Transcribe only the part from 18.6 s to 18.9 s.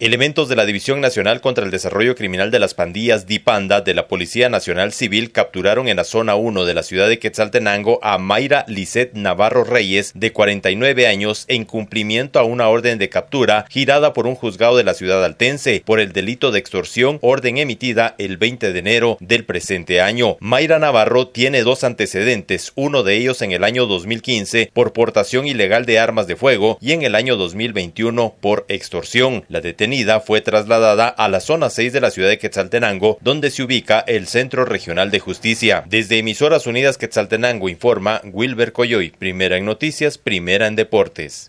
de